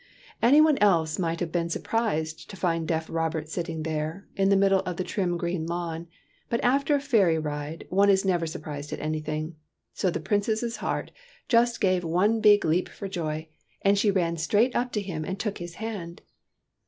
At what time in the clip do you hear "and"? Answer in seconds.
13.83-13.95, 15.23-15.39